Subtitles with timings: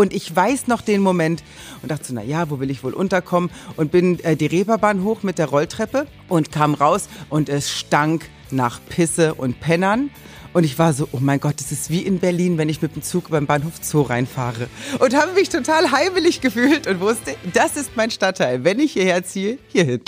[0.00, 1.42] Und ich weiß noch den Moment
[1.82, 3.50] und dachte so, na ja, wo will ich wohl unterkommen?
[3.76, 8.24] Und bin äh, die Reeperbahn hoch mit der Rolltreppe und kam raus und es stank
[8.50, 10.08] nach Pisse und Pennern.
[10.54, 12.96] Und ich war so, oh mein Gott, das ist wie in Berlin, wenn ich mit
[12.96, 14.68] dem Zug beim Bahnhof Zoo reinfahre.
[15.00, 18.64] Und habe mich total heimelig gefühlt und wusste, das ist mein Stadtteil.
[18.64, 20.00] Wenn ich hierher ziehe, hierhin.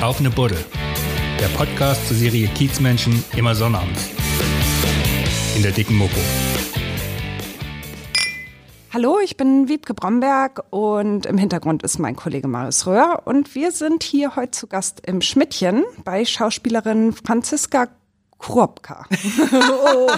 [0.00, 0.64] Auf eine Buddel.
[1.38, 4.06] Der Podcast zur Serie Kiezmenschen immer sonnabends.
[5.54, 6.18] In der dicken Mopo.
[8.92, 13.70] Hallo, ich bin Wiebke Bromberg und im Hintergrund ist mein Kollege Marius Röhr und wir
[13.70, 17.88] sind hier heute zu Gast im Schmidtchen bei Schauspielerin Franziska
[18.38, 19.04] Kuropka.
[19.52, 20.08] oh,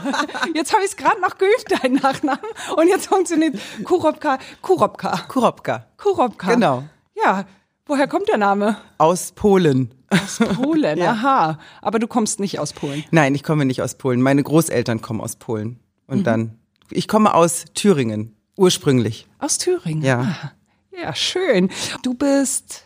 [0.55, 2.45] jetzt habe ich es gerade noch geübt, deinen Nachnamen.
[2.77, 4.38] Und jetzt funktioniert Kuropka.
[4.62, 5.16] Kuropka.
[5.28, 5.87] Kuropka.
[5.97, 6.55] Kuropka.
[6.55, 6.84] Genau.
[7.16, 7.47] Ja,
[7.87, 8.77] woher kommt der Name?
[8.98, 9.92] Aus Polen.
[10.11, 11.12] Aus Polen, Ja.
[11.12, 11.59] aha.
[11.83, 13.02] Aber du kommst nicht aus Polen.
[13.11, 14.20] Nein, ich komme nicht aus Polen.
[14.23, 15.80] Meine Großeltern kommen aus Polen.
[16.06, 16.59] Und dann,
[16.91, 19.27] ich komme aus Thüringen, ursprünglich.
[19.39, 20.03] Aus Thüringen.
[20.03, 20.21] Ja.
[20.43, 20.53] Ah,
[21.03, 21.70] Ja, schön.
[22.03, 22.84] Du bist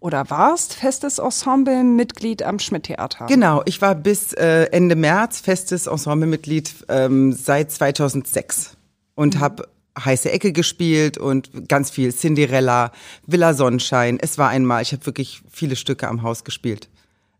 [0.00, 3.26] oder warst festes Ensemble-Mitglied am Schmidt-Theater.
[3.26, 8.76] Genau, ich war bis äh, Ende März festes Ensemblemitglied ähm, seit 2006
[9.16, 9.68] und habe
[9.98, 12.92] heiße Ecke gespielt und ganz viel Cinderella,
[13.26, 14.18] Villa Sonnenschein.
[14.20, 16.88] Es war einmal, ich habe wirklich viele Stücke am Haus gespielt.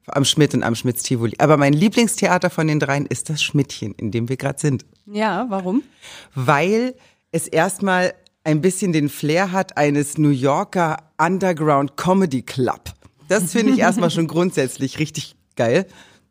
[0.09, 1.37] Am Schmidt und am Schmidts Tivoli.
[1.39, 4.85] Aber mein Lieblingstheater von den dreien ist das Schmidtchen, in dem wir gerade sind.
[5.07, 5.83] Ja, warum?
[6.35, 6.95] weil
[7.33, 12.93] es erstmal ein bisschen den Flair hat eines New Yorker Underground Comedy Club.
[13.29, 15.87] Das finde ich erstmal schon grundsätzlich richtig geil.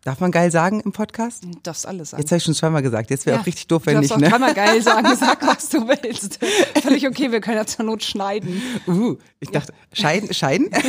[0.08, 1.44] Darf man geil sagen im Podcast?
[1.44, 2.23] Du darfst alles sagen.
[2.23, 3.09] Jetzt habe ich schon zweimal gesagt.
[3.09, 4.53] Jetzt wäre auch richtig doof, wenn du nicht, darfst auch ne?
[4.53, 6.39] geil sagen, sag, was du willst.
[6.81, 8.61] Völlig okay, wir können ja zur Not schneiden.
[8.88, 10.69] Uh, ich dachte, scheiden, scheiden?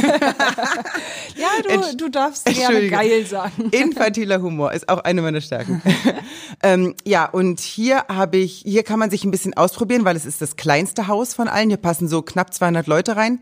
[1.37, 3.71] Ja, du, du darfst gerne geil sagen.
[3.73, 5.83] Infantiler Humor ist auch eine meiner Stärken.
[6.63, 10.27] ähm, ja, und hier habe ich, hier kann man sich ein bisschen ausprobieren, weil es
[10.27, 11.71] ist das kleinste Haus von allen.
[11.71, 13.41] Hier passen so knapp 200 Leute rein.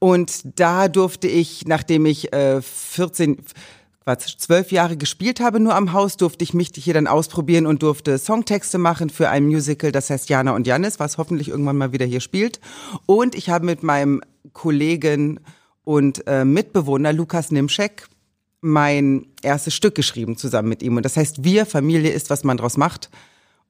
[0.00, 3.38] Und da durfte ich, nachdem ich äh, 14,
[4.06, 7.82] Quatsch, zwölf Jahre gespielt habe nur am Haus, durfte ich mich hier dann ausprobieren und
[7.82, 11.90] durfte Songtexte machen für ein Musical, das heißt Jana und Janis, was hoffentlich irgendwann mal
[11.90, 12.60] wieder hier spielt.
[13.06, 14.22] Und ich habe mit meinem
[14.52, 15.40] Kollegen
[15.82, 18.06] und äh, Mitbewohner Lukas Nimschek
[18.60, 20.96] mein erstes Stück geschrieben zusammen mit ihm.
[20.96, 23.10] Und das heißt, wir, Familie ist, was man draus macht.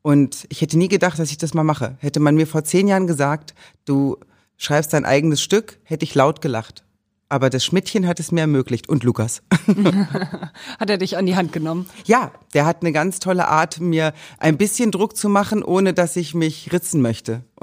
[0.03, 1.97] Und ich hätte nie gedacht, dass ich das mal mache.
[2.01, 3.55] Hätte man mir vor zehn Jahren gesagt,
[3.87, 4.19] du
[4.59, 6.86] schreibst dein eigenes Stück, hätte ich laut gelacht.
[7.29, 8.89] Aber das Schmidtchen hat es mir ermöglicht.
[8.89, 9.43] Und Lukas.
[10.79, 11.87] Hat er dich an die Hand genommen?
[12.05, 16.15] Ja, der hat eine ganz tolle Art, mir ein bisschen Druck zu machen, ohne dass
[16.15, 17.43] ich mich ritzen möchte.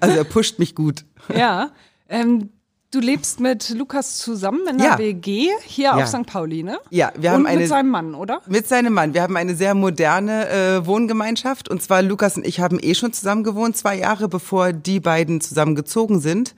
[0.00, 1.04] also er pusht mich gut.
[1.34, 1.70] Ja.
[2.08, 2.48] Ähm,
[2.90, 4.96] du lebst mit Lukas zusammen in Ja.
[4.96, 5.94] der WG hier Ja.
[5.96, 6.24] auf St.
[6.26, 6.78] Pauli, ne?
[6.90, 8.40] Ja, wir Und haben eine mit seinem Mann, oder?
[8.46, 9.12] Mit seinem Mann.
[9.14, 11.68] Wir haben eine sehr moderne äh, Wohngemeinschaft.
[11.68, 15.40] Und zwar Lukas und ich haben eh schon zusammen gewohnt, zwei Jahre bevor die beiden
[15.42, 16.54] zusammengezogen sind.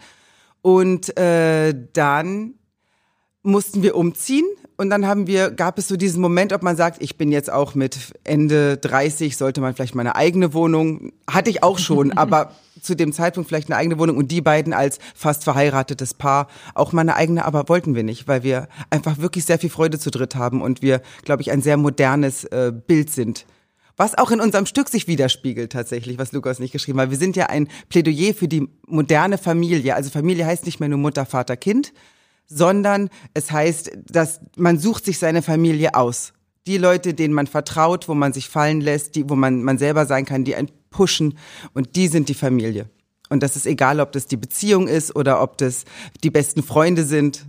[0.65, 2.55] Und äh, dann
[3.43, 4.47] mussten wir umziehen.
[4.79, 7.53] Und dann haben wir, gab es so diesen Moment, ob man sagt, ich bin jetzt
[7.53, 11.13] auch mit Ende 30, sollte man vielleicht mal eine eigene Wohnung.
[11.31, 14.73] Hatte ich auch schon, aber zu dem Zeitpunkt vielleicht eine eigene Wohnung und die beiden
[14.73, 19.19] als fast verheiratetes Paar auch mal eine eigene, aber wollten wir nicht, weil wir einfach
[19.19, 22.73] wirklich sehr viel Freude zu dritt haben und wir, glaube ich, ein sehr modernes äh,
[22.75, 23.45] Bild sind.
[23.97, 27.11] Was auch in unserem Stück sich widerspiegelt tatsächlich, was Lukas nicht geschrieben hat.
[27.11, 29.95] Wir sind ja ein Plädoyer für die moderne Familie.
[29.95, 31.93] Also Familie heißt nicht mehr nur Mutter, Vater, Kind,
[32.47, 36.33] sondern es heißt, dass man sucht sich seine Familie aus.
[36.67, 40.07] Die Leute, denen man vertraut, wo man sich fallen lässt, die, wo man, man selber
[40.07, 41.39] sein kann, die einen pushen
[41.73, 42.89] und die sind die Familie.
[43.29, 45.85] Und das ist egal, ob das die Beziehung ist oder ob das
[46.23, 47.47] die besten Freunde sind.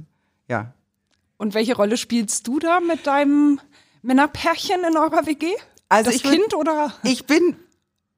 [0.47, 0.73] Ja.
[1.38, 3.59] Und welche Rolle spielst du da mit deinem
[4.01, 5.47] Männerpärchen in eurer WG?
[5.90, 6.94] Also das ich Kind oder?
[7.03, 7.56] Ich bin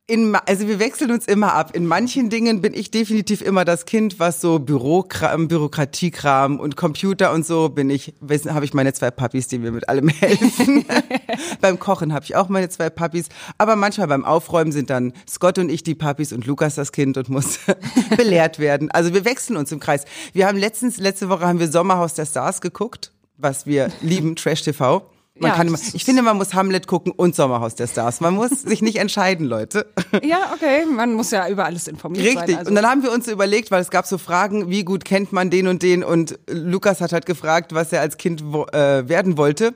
[0.10, 1.76] in, also wir wechseln uns immer ab.
[1.76, 7.34] In manchen Dingen bin ich definitiv immer das Kind, was so Bürokram, Bürokratiekram und Computer
[7.34, 8.14] und so bin ich,
[8.48, 10.86] habe ich meine zwei Puppies, die mir mit allem helfen.
[11.62, 15.58] beim Kochen habe ich auch meine zwei Puppies, aber manchmal beim Aufräumen sind dann Scott
[15.58, 17.60] und ich die Puppies und Lukas das Kind und muss
[18.16, 18.90] belehrt werden.
[18.92, 20.06] Also wir wechseln uns im Kreis.
[20.32, 24.62] Wir haben letztens, letzte Woche haben wir Sommerhaus der Stars geguckt, was wir lieben, Trash
[24.62, 25.04] TV.
[25.40, 28.22] Man Ja, kann immer, ich finde, man muss Hamlet gucken und Sommerhaus der Stars.
[28.22, 29.86] Man muss sich nicht entscheiden, Leute.
[30.24, 32.48] Ja, okay, man muss ja über alles informiert Richtig.
[32.48, 32.58] sein.
[32.58, 32.70] Also.
[32.70, 35.50] Und dann haben wir uns überlegt, weil es gab so Fragen, wie gut kennt man
[35.50, 39.38] den und den und Lukas hat halt gefragt, was er als Kind wo, äh, werden
[39.38, 39.74] wollte.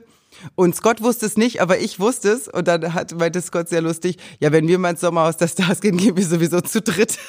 [0.54, 2.48] Und Scott wusste es nicht, aber ich wusste es.
[2.48, 5.80] Und dann hat, meinte Scott sehr lustig, ja, wenn wir mal ins Sommerhaus der Stars
[5.80, 7.18] gehen, gehen wir sowieso zu dritt.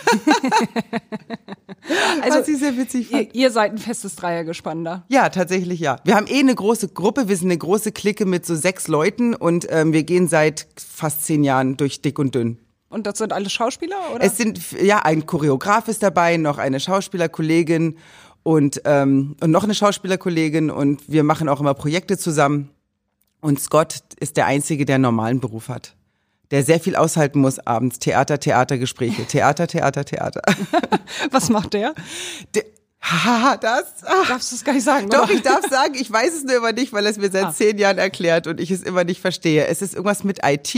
[2.22, 3.36] Also, was ich sehr witzig fand.
[3.36, 5.04] ihr, ihr seid ein festes Dreiergespann da.
[5.10, 5.98] Ja, tatsächlich ja.
[6.06, 9.36] Wir haben eh eine große Gruppe, wir sind eine große Clique mit so sechs Leuten
[9.36, 12.58] und ähm, wir gehen seit fast zehn Jahren durch dick und dünn.
[12.90, 14.24] Und das sind alle Schauspieler, oder?
[14.24, 17.98] Es sind, ja, ein Choreograf ist dabei, noch eine Schauspielerkollegin
[18.44, 22.70] und, ähm, und noch eine Schauspielerkollegin und wir machen auch immer Projekte zusammen.
[23.44, 25.96] Und Scott ist der Einzige, der einen normalen Beruf hat.
[26.52, 28.00] Der sehr viel aushalten muss abends.
[28.00, 29.26] Theater, Theatergespräche.
[29.28, 30.42] Theater, Theater, Theater.
[31.32, 31.94] Was macht der?
[32.56, 32.64] Der,
[33.02, 33.84] Haha, das?
[34.06, 35.34] Ach, Darfst du es gar nicht sagen, Doch, oder?
[35.34, 37.52] ich darf sagen, ich weiß es nur immer nicht, weil er es mir seit Ah.
[37.52, 39.68] zehn Jahren erklärt und ich es immer nicht verstehe.
[39.68, 40.74] Es ist irgendwas mit IT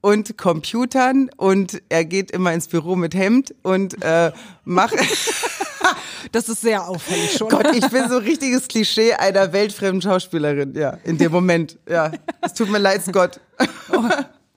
[0.00, 4.32] und Computern und er geht immer ins Büro mit Hemd und äh,
[4.64, 4.94] macht.
[6.32, 7.50] Das ist sehr auffällig schon.
[7.50, 11.78] Gott, ich bin so ein richtiges Klischee einer weltfremden Schauspielerin, ja, in dem Moment.
[11.88, 13.38] Ja, es tut mir leid, Scott.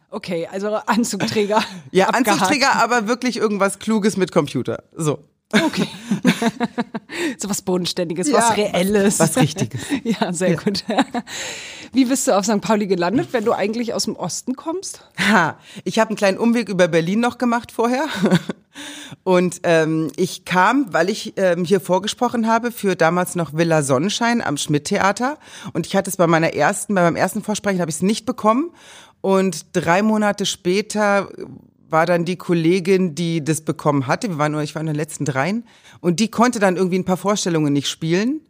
[0.09, 1.61] Okay, also Anzugträger.
[1.91, 2.41] Ja, abgehakt.
[2.41, 4.83] Anzugträger, aber wirklich irgendwas Kluges mit Computer.
[4.95, 5.19] So.
[5.53, 5.87] Okay.
[7.37, 9.19] so was Bodenständiges, Ja, was Reelles.
[9.19, 9.81] was- was Richtiges.
[10.03, 10.83] ja, sehr gut.
[11.93, 12.59] Wie bist du auf St.
[12.61, 15.07] Pauli gelandet, wenn du eigentlich aus dem Osten kommst?
[15.19, 18.05] Ha, ich habe einen kleinen Umweg über Berlin noch gemacht vorher.
[19.23, 24.41] Und ähm, ich kam, weil ich ähm, hier vorgesprochen habe für damals noch Villa Sonnenschein
[24.41, 25.37] am Schmidt-Theater.
[25.73, 28.25] Und ich hatte es bei meiner ersten, bei meinem ersten Vorsprechen habe ich es nicht
[28.25, 28.71] bekommen.
[29.21, 31.29] Und drei Monate später
[31.95, 34.27] war dann die Kollegin, die das bekommen hatte.
[34.27, 35.63] Wir waren nur, ich war in den letzten dreien.
[36.01, 38.41] Und die konnte dann irgendwie ein paar Vorstellungen nicht spielen.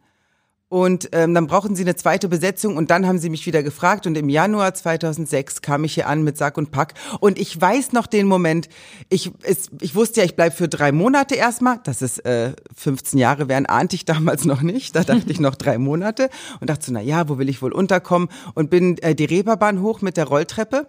[0.68, 2.76] Und ähm, dann brauchten sie eine zweite Besetzung.
[2.76, 4.04] Und dann haben sie mich wieder gefragt.
[4.08, 6.94] Und im Januar 2006 kam ich hier an mit Sack und Pack.
[7.20, 8.68] Und ich weiß noch den Moment,
[9.10, 13.16] ich, es, ich wusste ja, ich bleib für drei Monate erstmal, dass es äh, 15
[13.16, 16.30] Jahre wären, ahnte ich damals noch nicht, da dachte ich noch drei Monate.
[16.58, 18.28] Und dachte so, na ja, wo will ich wohl unterkommen?
[18.54, 20.88] Und bin äh, die Reeperbahn hoch mit der Rolltreppe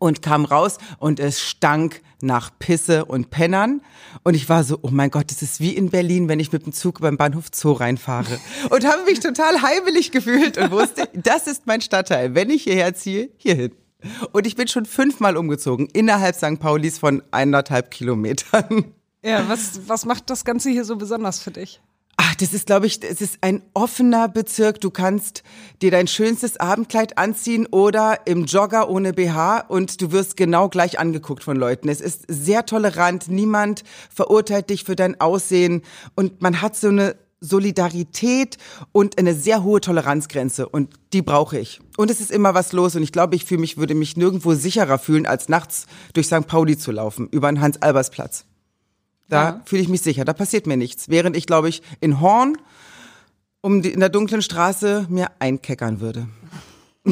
[0.00, 3.82] und kam raus und es stank nach Pisse und Pennern.
[4.24, 6.66] Und ich war so, oh mein Gott, das ist wie in Berlin, wenn ich mit
[6.66, 8.40] dem Zug beim Bahnhof Zoo reinfahre.
[8.70, 12.34] Und habe mich total heimelig gefühlt und wusste, das ist mein Stadtteil.
[12.34, 13.72] Wenn ich hierher ziehe, hierhin.
[14.32, 16.58] Und ich bin schon fünfmal umgezogen, innerhalb St.
[16.58, 18.94] Paulis von eineinhalb Kilometern.
[19.22, 21.82] Ja, was, was macht das Ganze hier so besonders für dich?
[22.22, 24.78] Ach, das ist, glaube ich, es ist ein offener Bezirk.
[24.82, 25.42] Du kannst
[25.80, 30.98] dir dein schönstes Abendkleid anziehen oder im Jogger ohne BH und du wirst genau gleich
[30.98, 31.88] angeguckt von Leuten.
[31.88, 33.28] Es ist sehr tolerant.
[33.28, 33.84] Niemand
[34.14, 35.80] verurteilt dich für dein Aussehen
[36.14, 38.58] und man hat so eine Solidarität
[38.92, 41.80] und eine sehr hohe Toleranzgrenze und die brauche ich.
[41.96, 44.52] Und es ist immer was los und ich glaube, ich fühle mich, würde mich nirgendwo
[44.52, 46.46] sicherer fühlen, als nachts durch St.
[46.46, 48.44] Pauli zu laufen, über den Hans-Albers-Platz.
[49.30, 49.62] Da Ja.
[49.64, 51.08] fühle ich mich sicher, da passiert mir nichts.
[51.08, 52.58] Während ich, glaube ich, in Horn
[53.62, 56.28] um die, in der dunklen Straße mir einkeckern würde.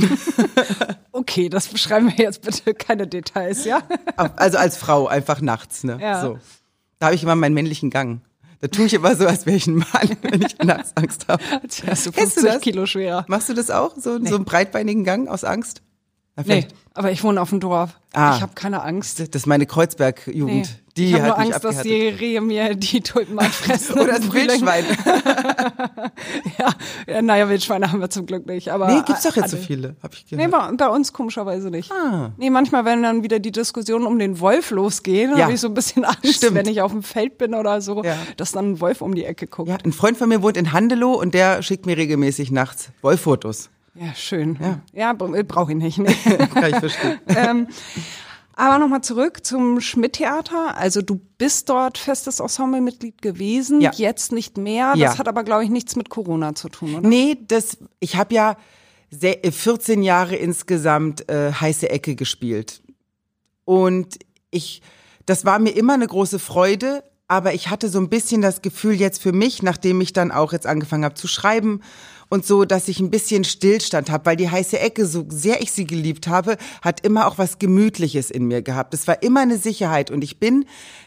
[1.13, 3.83] Okay, das beschreiben wir jetzt bitte keine Details, ja?
[4.37, 5.83] Also als Frau, einfach nachts.
[5.83, 5.99] Ne?
[6.01, 6.21] Ja.
[6.21, 6.39] So.
[7.01, 8.21] Da habe ich immer meinen männlichen Gang.
[8.61, 11.43] Da tue ich immer so, als wäre ich ein Mann, wenn ich nachts Angst habe.
[11.83, 12.61] Wärst du Kennst du 50 das?
[12.61, 13.25] Kilo schwerer.
[13.29, 13.95] Machst du das auch?
[13.97, 15.83] So, so einen breitbeinigen Gang aus Angst?
[16.37, 17.99] Na, Nee, aber ich wohne auf dem Dorf.
[18.13, 18.37] Ah.
[18.37, 19.19] Ich habe keine Angst.
[19.21, 20.67] Das ist meine Kreuzberg-Jugend.
[20.69, 20.88] Nee.
[20.99, 23.95] Die ich habe nur Angst, dass die Rehe mir die Tulpen anfressen.
[24.01, 24.33] Oder das.
[24.33, 24.85] Wildschwein.
[26.59, 26.73] Ja,
[27.07, 28.71] ja, naja, Wildschweine haben wir zum Glück nicht.
[28.71, 30.77] Aber Nee, gibt's doch jetzt so viele, hab ich Nee, gehört.
[30.77, 31.91] bei, bei uns komischerweise nicht.
[31.93, 32.31] Ah.
[32.37, 35.45] Nee, manchmal, wenn dann wieder die Diskussionen um den Wolf losgehen, Ja.
[35.45, 36.55] habe ich so ein bisschen Angst, Stimmt.
[36.57, 38.17] wenn ich auf dem Feld bin oder so, Ja.
[38.37, 39.69] dass dann ein Wolf um die Ecke guckt.
[39.69, 43.71] Ja, ein Freund von mir wohnt in Handelow und der schickt mir regelmäßig nachts Wollfotos.
[43.95, 44.59] Ja, schön.
[44.61, 44.81] Ja.
[44.93, 45.99] Ja, brauche ich nicht.
[45.99, 46.15] Nee.
[46.55, 47.19] Kann ich verstehen.
[47.29, 47.69] ähm,
[48.59, 50.77] aber nochmal zurück zum Schmidt-Theater.
[50.77, 53.93] Also du bist dort festes Ensemblemitglied gewesen, Ja.
[53.95, 54.91] jetzt nicht mehr.
[54.93, 55.19] Das Ja.
[55.19, 57.09] hat aber, glaube ich, nichts mit Corona zu tun, oder?
[57.09, 58.57] Nee, das, ich habe ja
[59.11, 62.83] sehr, 14 Jahre insgesamt äh, heiße Ecke gespielt.
[63.65, 64.19] Und
[64.51, 64.83] ich,
[65.25, 68.95] das war mir immer eine große Freude, aber ich hatte so ein bisschen das Gefühl
[68.95, 71.81] jetzt für mich, nachdem ich dann auch jetzt angefangen habe zu schreiben
[72.29, 75.73] und so, dass ich ein bisschen Stillstand habe, weil die heiße Ecke, so sehr ich
[75.73, 78.95] sie geliebt habe, hat immer auch was Gemütliches in mir gehabt.
[78.95, 80.67] Es war immer eine Sicherheit und ich bin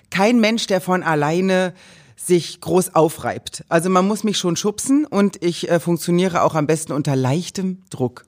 [0.09, 1.73] kein Mensch, der von alleine
[2.15, 3.63] sich groß aufreibt.
[3.69, 7.81] Also man muss mich schon schubsen und ich äh, funktioniere auch am besten unter leichtem
[7.89, 8.25] Druck.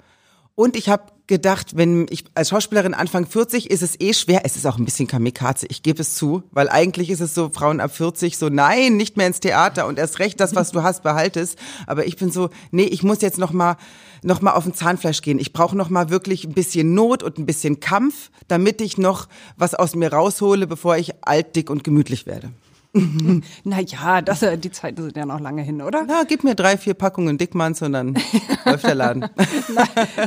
[0.56, 4.42] Und ich habe gedacht, wenn ich als Schauspielerin Anfang 40 ist es eh schwer.
[4.44, 7.50] Es ist auch ein bisschen Kamikaze, ich gebe es zu, weil eigentlich ist es so
[7.50, 10.84] Frauen ab 40 so nein, nicht mehr ins Theater und erst recht das, was du
[10.84, 11.58] hast, behaltest.
[11.88, 13.78] Aber ich bin so, nee, ich muss jetzt noch mal
[14.24, 15.38] noch mal auf den Zahnfleisch gehen.
[15.38, 19.28] Ich brauche noch mal wirklich ein bisschen Not und ein bisschen Kampf, damit ich noch
[19.58, 22.52] was aus mir raushole, bevor ich alt, dick und gemütlich werde.
[23.64, 26.06] Naja, das, äh, die Zeiten sind ja noch lange hin, oder?
[26.08, 28.16] Na, gib mir drei, vier Packungen Dickmanns und dann
[28.66, 29.26] läuft der Laden.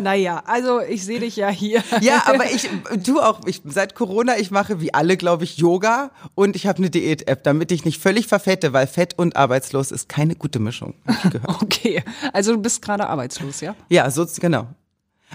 [0.03, 1.83] naja, also ich sehe dich ja hier.
[2.01, 2.69] Ja, aber ich,
[3.05, 6.79] du auch, ich, seit Corona, ich mache wie alle, glaube ich, Yoga und ich habe
[6.79, 10.95] eine Diät-App, damit ich nicht völlig verfette, weil Fett und arbeitslos ist keine gute Mischung,
[11.09, 11.47] ich gehört.
[11.67, 13.75] Okay, also du bist gerade arbeitslos, ja?
[13.89, 14.67] Ja, so, genau.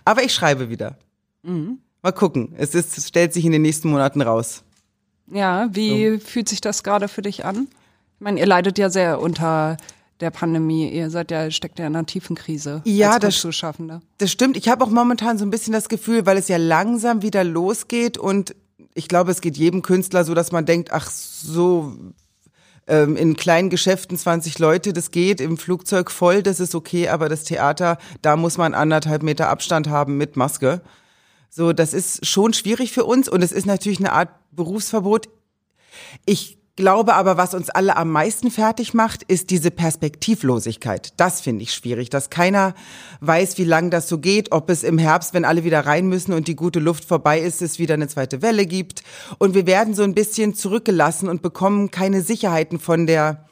[0.06, 0.98] Aber ich schreibe wieder.
[1.44, 2.54] Mal gucken.
[2.58, 4.64] Es ist, es stellt sich in den nächsten Monaten raus.
[5.32, 7.68] Ja, wie fühlt sich das gerade für dich an?
[8.16, 9.78] Ich meine, ihr leidet ja sehr unter
[10.20, 10.90] der Pandemie.
[10.90, 12.82] Ihr seid ja, steckt ja in einer tiefen Krise.
[12.86, 13.36] Ja, als das-.
[14.18, 14.58] Das stimmt.
[14.58, 18.18] Ich habe auch momentan so ein bisschen das Gefühl, weil es ja langsam wieder losgeht
[18.18, 18.56] und
[18.94, 21.96] ich glaube, es geht jedem Künstler so, dass man denkt, ach so,
[22.88, 27.30] ähm, in kleinen Geschäften 20 Leute, das geht, im Flugzeug voll, das ist okay, aber
[27.30, 30.82] das Theater, da muss man anderthalb Meter Abstand haben mit Maske.
[31.50, 35.30] So, das ist schon schwierig für uns und es ist natürlich eine Art Berufsverbot.
[36.26, 41.14] Ich glaube aber, was uns alle am meisten fertig macht, ist diese Perspektivlosigkeit.
[41.18, 42.74] Das finde ich schwierig, dass keiner
[43.20, 46.34] weiß, wie lange das so geht, ob es im Herbst, wenn alle wieder rein müssen
[46.34, 49.04] und die gute Luft vorbei ist, es wieder eine zweite Welle gibt.
[49.38, 53.46] Und wir werden so ein bisschen zurückgelassen und bekommen keine Sicherheiten von der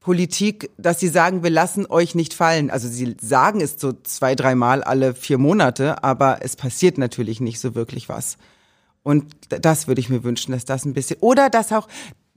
[0.00, 2.70] Politik, dass sie sagen, wir lassen euch nicht fallen.
[2.70, 7.60] Also sie sagen es so zwei, dreimal alle vier Monate, aber es passiert natürlich nicht
[7.60, 8.36] so wirklich was.
[9.02, 11.88] Und das würde ich mir wünschen, dass das ein bisschen oder dass auch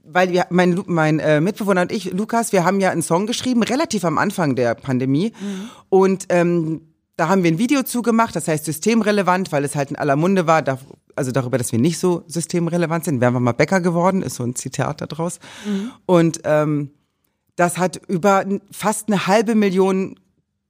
[0.08, 3.64] weil wir, mein, mein äh, Mitbewohner und ich, Lukas, wir haben ja einen Song geschrieben,
[3.64, 5.32] relativ am Anfang der Pandemie.
[5.88, 6.82] Und ähm,
[7.16, 10.46] da haben wir ein Video zugemacht, das heißt systemrelevant, weil es halt in aller Munde
[10.46, 10.78] war, da,
[11.16, 13.20] also darüber, dass wir nicht so systemrelevant sind.
[13.20, 15.40] Wären wir mal Bäcker geworden, ist so ein Zitat da draus.
[16.06, 16.90] Und ähm,
[17.56, 20.20] das hat über fast eine halbe Million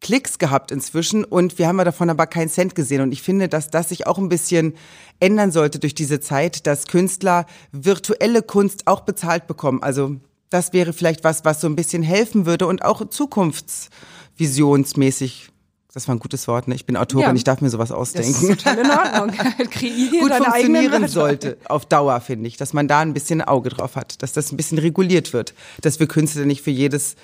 [0.00, 3.00] Klicks gehabt inzwischen und wir haben ja davon aber keinen Cent gesehen.
[3.00, 4.74] Und ich finde, dass das sich auch ein bisschen
[5.20, 9.82] ändern sollte durch diese Zeit, dass Künstler virtuelle Kunst auch bezahlt bekommen.
[9.82, 10.16] Also
[10.50, 15.50] das wäre vielleicht was, was so ein bisschen helfen würde und auch zukunftsvisionsmäßig.
[15.94, 16.74] Das war ein gutes Wort, ne?
[16.74, 17.34] Ich bin Autorin, Ja.
[17.34, 18.50] ich darf mir sowas Das ausdenken.
[18.50, 19.30] ist total in Ordnung.
[19.70, 23.70] Kreier gut funktionieren sollte auf Dauer, finde ich, dass man da ein bisschen ein Auge
[23.70, 27.16] drauf hat, dass das ein bisschen reguliert wird, dass wir Künstler nicht für jedes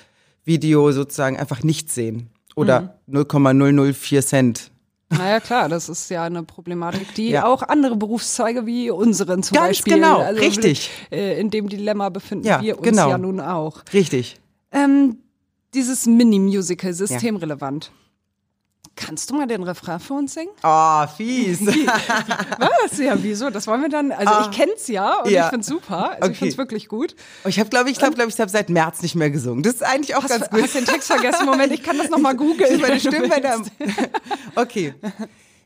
[0.43, 3.25] Video sozusagen einfach nichts sehen oder Mhm.
[3.25, 4.71] 0,004 Cent.
[5.09, 7.45] Naja, klar, das ist ja eine Problematik, die Ja.
[7.45, 9.93] auch andere Berufszweige wie unseren zum Ganz Beispiel.
[9.95, 10.89] genau, richtig.
[11.11, 13.09] Äh, in dem Dilemma befinden Ja, wir uns genau.
[13.09, 13.83] ja nun auch.
[13.93, 14.39] Richtig.
[14.71, 15.17] Ähm,
[15.75, 17.91] dieses Mini-Musical, systemrelevant.
[18.95, 20.51] Kannst du mal den Refrain für uns singen?
[20.63, 21.61] Oh, fies.
[21.65, 22.97] Was?
[22.99, 23.49] Ja, wieso?
[23.49, 24.11] Das wollen wir dann.
[24.11, 24.47] Also Ah.
[24.51, 25.45] ich kenn's ja und Ja.
[25.45, 26.11] ich find's super.
[26.11, 26.35] Also ich Okay.
[26.35, 27.15] find's wirklich gut.
[27.45, 29.63] ich habe, glaube ich, glaube, glaube ich, habe seit März nicht mehr gesungen.
[29.63, 30.61] Das ist eigentlich auch Hast, ganz gut.
[30.61, 31.45] hast den Text vergessen?
[31.47, 32.79] Moment, ich kann das nochmal googeln.
[32.81, 33.29] Meine Stimme.
[34.55, 34.93] Okay.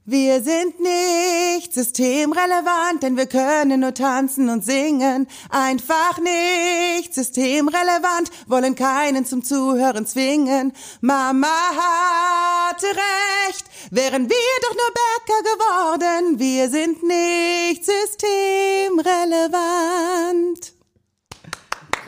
[0.09, 5.27] Wir sind nicht systemrelevant, denn wir können nur tanzen und singen.
[5.49, 10.71] Einfach nicht systemrelevant, wollen keinen zum Zuhören zwingen.
[11.01, 16.39] Mama hatte recht, wären wir doch nur Bäcker geworden.
[16.39, 20.76] Wir sind nicht systemrelevant.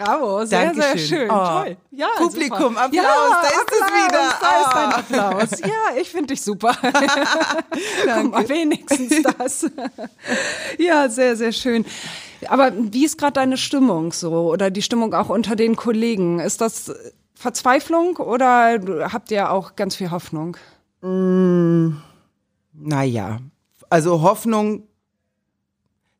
[0.04, 1.08] Bravo, sehr, sehr Dankeschön.
[1.08, 1.30] schön.
[1.32, 1.46] Oh.
[1.46, 1.78] Toll.
[1.92, 2.82] Ja, Publikum, super.
[2.86, 3.04] Applaus, ja,
[3.42, 4.34] da ist es Applaus, wieder.
[4.40, 4.96] Da ist dein Oh.
[4.96, 5.60] Applaus.
[5.62, 6.76] Ja, ich finde dich super.
[6.82, 9.66] Guck mal, wenigstens das.
[10.78, 11.86] ja, sehr, sehr schön.
[12.48, 16.40] Aber wie ist gerade deine Stimmung so oder die Stimmung auch unter den Kollegen?
[16.40, 16.94] Ist das
[17.36, 18.80] Verzweiflung oder
[19.12, 20.56] habt ihr auch ganz viel Hoffnung?
[22.74, 23.40] Naja,
[23.90, 24.84] also Hoffnung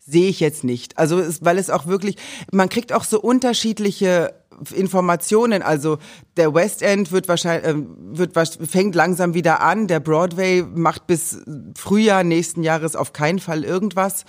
[0.10, 0.98] sehe ich jetzt nicht.
[0.98, 2.16] Also es, weil es auch wirklich,
[2.52, 4.34] man kriegt auch so unterschiedliche
[4.76, 5.62] Informationen.
[5.62, 6.00] Also
[6.38, 8.34] der West End wird wahrscheinlich ähm, wird
[8.70, 9.88] fängt langsam wieder an.
[9.88, 11.40] Der Broadway macht bis
[11.76, 14.26] Frühjahr nächsten Jahres auf keinen Fall irgendwas.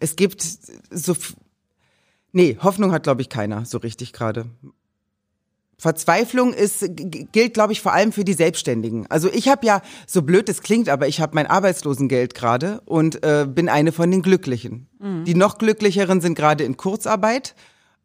[0.00, 0.42] Es gibt
[0.90, 1.16] so
[2.32, 4.46] nee Hoffnung hat glaube ich keiner so richtig gerade.
[5.78, 9.06] Verzweiflung ist gilt, glaube ich, vor allem für die Selbstständigen.
[9.10, 13.24] Also ich habe ja, so blöd es klingt, aber ich habe mein Arbeitslosengeld gerade und
[13.24, 14.86] äh, bin eine von den Glücklichen.
[15.26, 17.54] Die noch glücklicheren sind gerade in Kurzarbeit,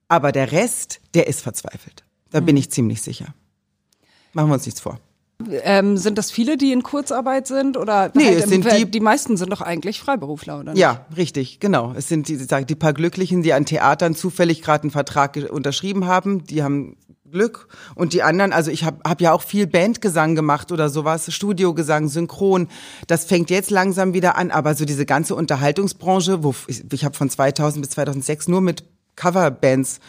[0.09, 2.03] aber der Rest, der ist verzweifelt.
[2.31, 3.33] Da bin ich ziemlich sicher.
[4.33, 4.99] Machen wir uns nichts vor.
[5.63, 8.99] Ähm, sind das viele, die in Kurzarbeit sind oder Nee, halt es sind die- die
[8.99, 10.81] meisten sind doch eigentlich Freiberufler oder nicht?
[10.81, 11.93] Ja, richtig, genau.
[11.95, 16.43] Es sind die, die, paar Glücklichen, die an Theatern zufällig gerade einen Vertrag unterschrieben haben,
[16.43, 16.97] die haben
[17.31, 17.67] Glück.
[17.95, 22.07] Und die anderen, also ich habe hab ja auch viel Bandgesang gemacht oder sowas, Studiogesang,
[22.07, 22.67] Synchron.
[23.07, 27.15] Das fängt jetzt langsam wieder an, aber so diese ganze Unterhaltungsbranche, wo ich, ich habe
[27.15, 28.83] von 2000 bis 2006 nur mit
[29.15, 29.99] Coverbands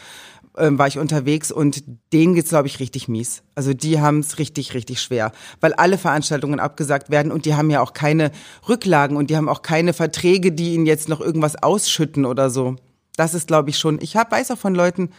[0.57, 3.43] ähm, war ich unterwegs und denen geht's glaube ich richtig mies.
[3.55, 7.81] Also die haben's richtig richtig schwer, weil alle Veranstaltungen abgesagt werden und die haben ja
[7.81, 8.31] auch keine
[8.67, 12.75] Rücklagen und die haben auch keine Verträge, die ihnen jetzt noch irgendwas ausschütten oder so.
[13.15, 13.99] Das ist glaube ich schon.
[14.01, 15.11] Ich hab, weiß auch von Leuten,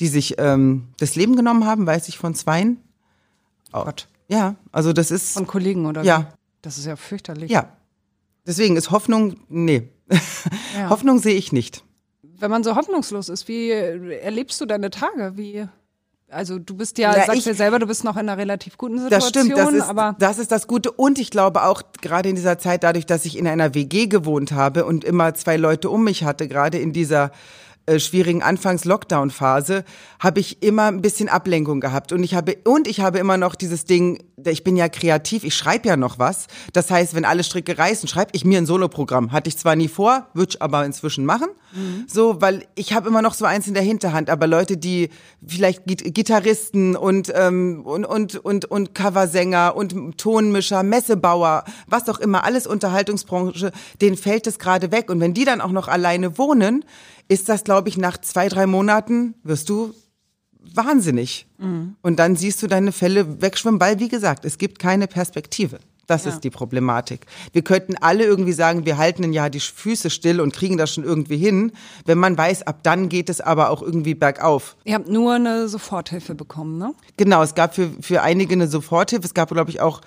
[0.00, 2.78] die sich ähm, das Leben genommen haben, weiß ich von zweien.
[3.72, 3.84] Oh.
[3.84, 4.08] Gott.
[4.28, 6.20] Ja, also das ist Von Kollegen oder Ja.
[6.20, 6.26] wie?
[6.62, 7.50] Das ist ja fürchterlich.
[7.50, 7.68] ja.
[8.46, 9.88] Deswegen ist Hoffnung nee.
[10.76, 10.90] Ja.
[10.90, 11.82] Hoffnung sehe ich nicht.
[12.22, 15.32] Wenn man so hoffnungslos ist, wie erlebst du deine Tage?
[15.36, 15.66] Wie
[16.28, 18.76] Also du bist ja, Na, sagst ich- ja selber, du bist noch in einer relativ
[18.76, 20.90] guten Das Situation, stimmt, das ist, aber das ist das Gute.
[20.90, 24.52] Und ich glaube auch gerade in dieser Zeit, dadurch, dass ich in einer WG gewohnt
[24.52, 27.30] habe und immer zwei Leute um mich hatte, gerade in dieser
[27.86, 29.84] äh, schwierigen Anfangs-Lockdown-Phase,
[30.18, 32.12] habe ich immer ein bisschen Ablenkung gehabt.
[32.12, 35.54] Und ich habe, und ich habe immer noch dieses Ding, ich bin ja kreativ, ich
[35.54, 36.46] schreibe ja noch was.
[36.72, 39.32] Das heißt, wenn alle Stricke reißen, schreibe ich mir ein Soloprogramm.
[39.32, 41.48] Hatte ich zwar nie vor, würde ich aber inzwischen machen.
[42.06, 45.10] So, weil ich habe immer noch so eins in der Hinterhand, aber Leute, die
[45.44, 52.20] vielleicht Git- Gitarristen und, ähm, und, und, und, und Coversänger und Tonmischer, Messebauer, was auch
[52.20, 55.10] immer, alles Unterhaltungsbranche, denen fällt es gerade weg.
[55.10, 56.84] Und wenn die dann auch noch alleine wohnen,
[57.28, 59.94] ist das, glaube ich, nach zwei, drei Monaten wirst du
[60.74, 61.46] wahnsinnig.
[62.02, 65.78] Und dann siehst du deine Fälle wegschwimmen, weil, wie gesagt, es gibt keine Perspektive.
[66.06, 66.32] Das Ja.
[66.32, 67.24] ist die Problematik.
[67.54, 70.92] Wir könnten alle irgendwie sagen, wir halten ein Jahr die Füße still und kriegen das
[70.92, 71.72] schon irgendwie hin,
[72.04, 74.76] wenn man weiß, ab dann geht es aber auch irgendwie bergauf.
[74.84, 76.92] ihr habt nur eine Soforthilfe bekommen, ne?
[77.16, 79.24] Genau, es gab für, für einige eine Soforthilfe.
[79.24, 80.02] Es gab, glaube ich, auch,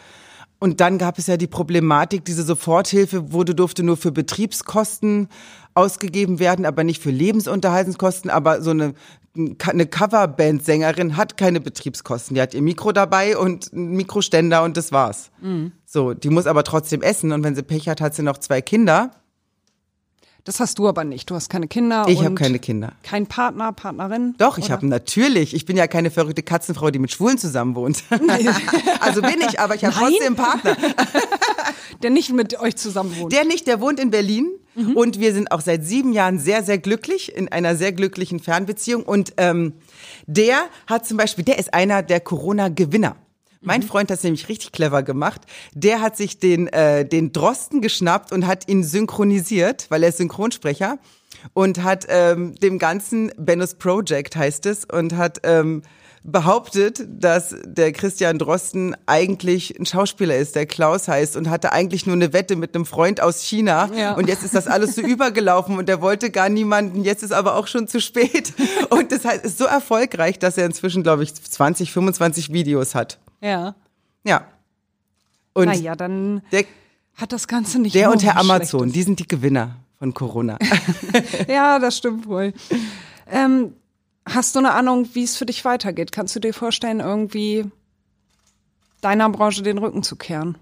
[0.60, 5.28] und dann gab es ja die Problematik, diese Soforthilfe wurde, durfte nur für Betriebskosten
[5.76, 8.32] ausgegeben werden, aber nicht für Lebensunterhaltungskosten.
[8.32, 8.96] Aber so eine,
[9.64, 12.34] eine Coverband-Sängerin hat keine Betriebskosten.
[12.34, 15.30] Die hat ihr Mikro dabei und einen Mikroständer und das war's.
[15.86, 18.62] So, die muss aber trotzdem essen und wenn sie Pech hat, hat sie noch zwei
[18.62, 19.12] Kinder.
[20.48, 21.30] Das hast du aber nicht.
[21.30, 22.06] Du hast keine Kinder.
[22.08, 22.94] Ich habe keine Kinder.
[23.04, 24.34] Kein Partner, Partnerin.
[24.38, 25.54] Doch, ich habe natürlich.
[25.54, 28.06] Ich bin ja keine verrückte Katzenfrau, die mit Schwulen zusammen wohnt.
[29.02, 30.78] also bin ich, aber ich habe trotzdem einen Partner.
[32.02, 33.34] Der nicht mit euch zusammen wohnt.
[33.34, 34.52] Der nicht, der wohnt in Berlin
[34.94, 39.04] und wir sind auch seit sieben Jahren sehr, sehr glücklich in einer sehr glücklichen Fernbeziehung.
[39.04, 39.74] Und ähm,
[40.28, 43.16] der hat zum Beispiel, der ist einer der Corona-Gewinner.
[43.62, 45.42] Mein Freund hat es nämlich richtig clever gemacht.
[45.74, 50.18] Der hat sich den, äh, den Drosten geschnappt und hat ihn synchronisiert, weil er ist
[50.18, 51.00] Synchronsprecher
[51.54, 55.84] und hat ähm, dem ganzen Bennos Project heißt es und hat ähm,
[56.30, 62.06] behauptet, dass der Christian Drosten eigentlich ein Schauspieler ist, der Klaus heißt und hatte eigentlich
[62.06, 64.14] nur eine Wette mit einem Freund aus China Ja.
[64.14, 67.56] und jetzt ist das alles so übergelaufen und er wollte gar niemanden, jetzt ist aber
[67.56, 68.54] auch schon zu spät
[68.90, 73.20] und das heißt, ist so erfolgreich, dass er inzwischen, glaube ich, 20, 25 Videos hat.
[73.42, 73.74] ja.
[74.24, 74.46] Ja.
[75.54, 76.66] Und Naja, dann der,
[77.16, 80.58] hat das Ganze nicht der und Herr Amazon, die sind die Gewinner von Corona.
[81.48, 82.54] Ja, das stimmt wohl.
[83.32, 83.74] Ähm,
[84.28, 86.12] hast du eine Ahnung, wie es für dich weitergeht?
[86.12, 87.66] Kannst du dir vorstellen, irgendwie
[89.02, 90.58] deiner Branche den Rücken zu kehren?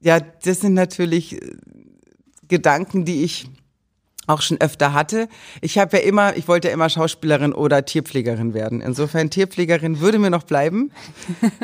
[0.00, 1.56] Ja, das sind natürlich äh,
[2.48, 3.48] Gedanken, die ich
[4.30, 5.28] auch schon öfter hatte.
[5.60, 8.80] Ich habe ja immer, ich wollte ja immer Schauspielerin oder Tierpflegerin werden.
[8.80, 10.90] Insofern Tierpflegerin würde mir noch bleiben.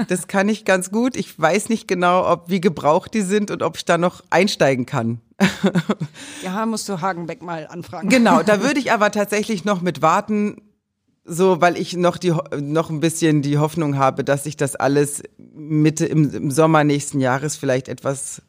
[0.09, 1.17] Das kann ich ganz gut.
[1.17, 4.87] Ich weiß nicht genau, ob wie gebraucht die sind und ob ich da noch einsteigen
[4.87, 5.21] kann.
[6.43, 8.09] Ja, musst du Hagenbeck mal anfragen.
[8.09, 10.63] Genau, da würde ich aber tatsächlich noch mit warten,
[11.25, 15.23] so weil ich noch die noch ein bisschen die Hoffnung habe, dass sich das alles
[15.39, 18.43] Mitte im, im Sommer nächsten Jahres vielleicht etwas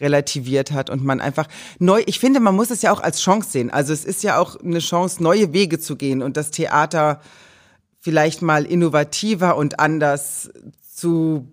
[0.00, 1.46] relativiert hat und man einfach
[1.78, 3.70] neu, ich finde, man muss es ja auch als Chance sehen.
[3.70, 7.20] Also es ist ja auch eine Chance, neue Wege zu gehen und das Theater
[8.00, 10.50] vielleicht mal innovativer und anders
[10.94, 11.48] zu,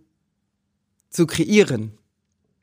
[1.10, 1.98] zu kreieren.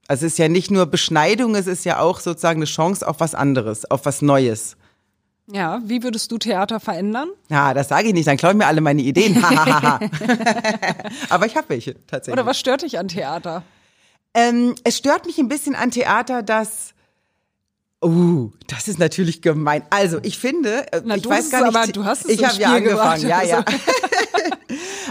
[0.08, 3.20] Also es ist ja nicht nur Beschneidung, es ist ja auch sozusagen eine Chance auf
[3.20, 4.76] was anderes, auf was Neues.
[5.50, 7.28] Ja, wie würdest du Theater verändern?
[7.48, 9.42] Ja, das sage ich nicht, dann klauen mir alle meine Ideen.
[11.30, 12.32] Aber ich habe welche tatsächlich.
[12.34, 13.62] Oder was stört dich an Theater?
[14.38, 16.94] Ähm, es stört mich ein bisschen an Theater, dass
[18.00, 19.82] Uh, das ist natürlich gemein.
[19.90, 22.30] Also, ich finde, äh, Na, ich du weiß hast gar nicht, aber- du hast es
[22.30, 23.42] ich habe ja angefangen, gebracht.
[23.48, 23.64] ja, ja.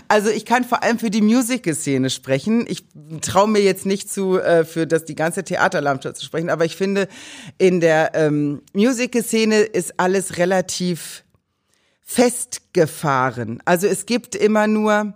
[0.09, 2.65] Also ich kann vor allem für die Musical-Szene sprechen.
[2.69, 2.85] Ich
[3.19, 6.77] traue mir jetzt nicht zu, äh, für das die ganze Theaterlandschaft zu sprechen, aber ich
[6.77, 7.09] finde,
[7.57, 11.25] in der ähm, Musical-Szene ist alles relativ
[12.03, 13.61] festgefahren.
[13.65, 15.13] Also es gibt immer nur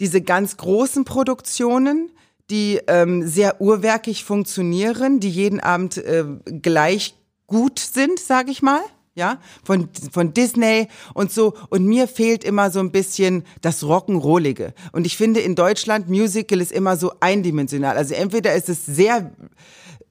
[0.00, 2.10] diese ganz großen Produktionen,
[2.50, 6.24] die ähm, sehr uhrwerkig funktionieren, die jeden Abend äh,
[6.62, 7.14] gleich
[7.46, 8.80] gut sind, sage ich mal.
[9.14, 11.54] Ja, von, von Disney und so.
[11.70, 14.74] Und mir fehlt immer so ein bisschen das Rock'n'Rollige.
[14.92, 17.96] Und ich finde, in Deutschland, Musical ist immer so eindimensional.
[17.96, 19.32] Also entweder ist es sehr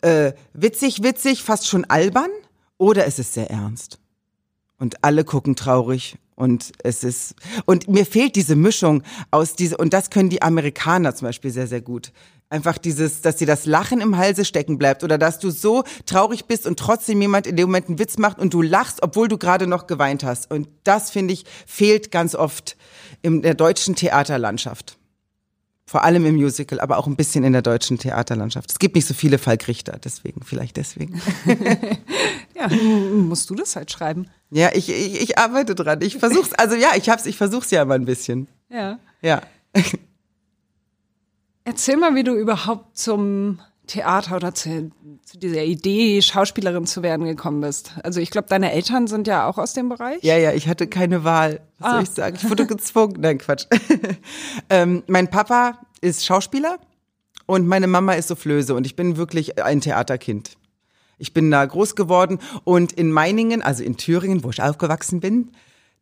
[0.02, 2.32] äh, witzig, witzig, fast schon albern,
[2.78, 4.00] oder es ist sehr ernst
[4.78, 9.94] und alle gucken traurig und es ist und mir fehlt diese Mischung aus diese und
[9.94, 12.12] das können die Amerikaner zum Beispiel sehr sehr gut.
[12.50, 16.46] Einfach dieses dass dir das Lachen im Halse stecken bleibt oder dass du so traurig
[16.46, 19.38] bist und trotzdem jemand in dem Moment einen Witz macht und du lachst obwohl du
[19.38, 20.52] gerade noch geweint hast.
[20.52, 22.78] Und das finde ich fehlt ganz oft
[23.22, 24.98] in der deutschen Theaterlandschaft
[25.88, 28.72] Vor allem im Musical, aber auch ein bisschen in der deutschen Theaterlandschaft.
[28.72, 31.22] Es gibt nicht so viele Falk Richter, deswegen, vielleicht deswegen.
[32.56, 34.28] Ja, musst du das halt schreiben.
[34.50, 36.02] Ja, ich, ich, ich arbeite dran.
[36.02, 38.48] Ich versuch's, also ja, ich hab's, ich versuch's ja immer ein bisschen.
[38.70, 38.98] Ja.
[39.22, 39.42] Ja.
[41.66, 44.92] Erzähl mal, wie du überhaupt zum Theater oder zu,
[45.24, 47.94] zu dieser Idee, Schauspielerin zu werden gekommen bist.
[48.04, 50.24] Also ich glaube, deine Eltern sind ja auch aus dem Bereich.
[50.24, 51.62] Ja, ja, ich hatte keine Wahl.
[51.80, 52.02] Was soll Ah.
[52.04, 52.36] ich sagen?
[52.42, 53.16] Ich wurde gezwungen.
[53.20, 53.66] Nein, Quatsch.
[54.70, 56.78] ähm, mein Papa ist Schauspieler
[57.46, 60.58] und meine Mama ist Soufflöse und ich bin wirklich ein Theaterkind.
[61.18, 65.52] Ich bin da groß geworden und in Meiningen, also in Thüringen, wo ich aufgewachsen bin,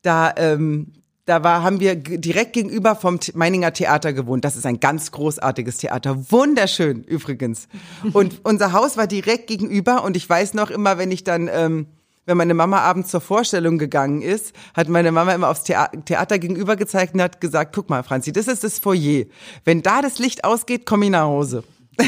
[0.02, 0.94] da, ähm,
[1.26, 4.44] da war, haben wir direkt gegenüber vom Meininger Theater gewohnt.
[4.44, 6.32] Das ist ein ganz großartiges Theater.
[6.32, 7.68] Wunderschön übrigens.
[8.12, 11.88] Und unser Haus war direkt gegenüber und ich weiß noch immer, wenn ich dann, ähm,
[12.26, 16.40] wenn meine Mama abends zur Vorstellung gegangen ist, hat meine Mama immer aufs Thea Theater
[16.40, 19.26] gegenüber gezeigt und hat gesagt, guck mal, Franzi, das ist das Foyer.
[19.64, 21.64] Wenn da das Licht ausgeht, komm ich nach Hause.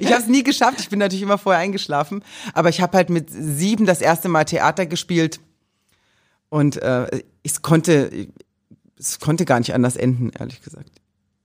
[0.00, 0.80] ich habe es nie geschafft.
[0.80, 2.24] Ich bin natürlich immer vorher eingeschlafen.
[2.54, 5.38] Aber ich habe halt mit sieben das erste Mal Theater gespielt.
[6.48, 8.28] Und äh, es konnte,
[8.98, 10.90] es konnte gar nicht anders enden, ehrlich gesagt.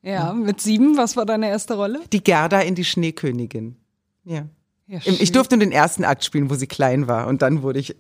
[0.04, 2.00] Ja, mit sieben, was war deine erste Rolle?
[2.12, 3.76] Die Gerda in die Schneekönigin.
[4.24, 4.46] Ja.
[4.88, 7.28] Ja, Ich durfte nur den ersten Akt spielen, wo sie klein war.
[7.28, 7.96] Und dann wurde ich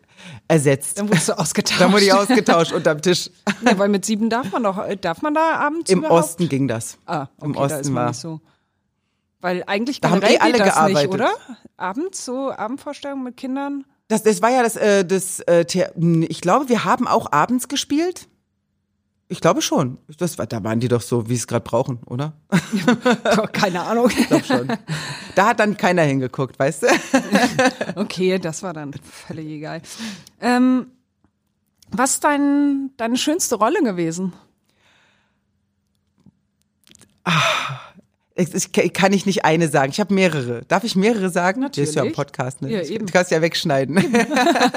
[0.49, 0.99] ersetzt.
[0.99, 1.79] Dann wurdest du ausgetauscht.
[1.79, 3.29] Dann wurde ich ausgetauscht unterm Tisch.
[3.65, 6.25] Ja, weil mit sieben darf man doch, darf man da abends Im überhaupt?
[6.25, 6.97] Osten ging das.
[7.05, 8.09] Ah, okay, Im da ist Osten man war.
[8.09, 8.41] nicht so.
[9.39, 11.13] Weil eigentlich Da haben eh alle das nicht, gearbeitet.
[11.13, 11.29] oder?
[11.77, 13.85] Abends so Abendvorstellungen mit Kindern?
[14.11, 15.85] Das, das war ja das, äh, das äh, The
[16.27, 18.27] ich glaube, wir haben auch abends gespielt.
[19.29, 19.99] Ich glaube schon.
[20.17, 22.33] Das war, da waren die doch so, wie sie es gerade brauchen, oder?
[23.53, 24.09] Keine Ahnung.
[24.09, 24.67] Ich glaube schon.
[25.35, 26.87] da hat dann keiner hingeguckt, weißt du?
[27.95, 29.81] Okay, das war dann völlig egal.
[30.41, 30.87] Ähm,
[31.89, 34.33] was ist dein, deine schönste Rolle gewesen?
[38.41, 39.91] Ich, ich, kann ich nicht eine sagen.
[39.91, 40.63] Ich habe mehrere.
[40.67, 41.61] Darf ich mehrere sagen?
[41.61, 42.15] Das ist ja ein Natürlich.
[42.15, 42.71] Podcast, ne?
[42.71, 43.05] Ja, eben.
[43.05, 44.03] Du kannst ja wegschneiden.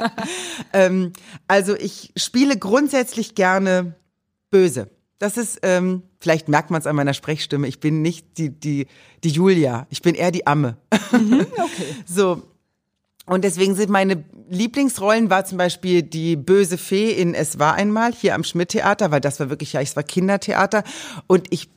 [0.73, 1.13] ähm,
[1.49, 3.95] also ich spiele grundsätzlich gerne
[4.51, 4.89] böse.
[5.19, 8.87] Das ist, ähm, vielleicht merkt man es an meiner Sprechstimme, ich bin nicht die, die,
[9.23, 9.87] die Julia.
[9.91, 10.77] Ich bin eher die Amme.
[11.13, 11.95] Okay.
[12.07, 12.43] So.
[13.27, 18.13] Und deswegen sind meine Lieblingsrollen war zum Beispiel die böse Fee in Es war einmal
[18.13, 20.85] hier am Schmidt-Theater, weil das war wirklich, ja, es war Kindertheater.
[21.27, 21.71] Und ich